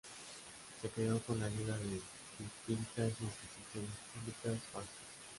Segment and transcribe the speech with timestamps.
[0.81, 2.01] Se creo con la ayuda de
[2.39, 4.95] distintas instituciones públicas vascas.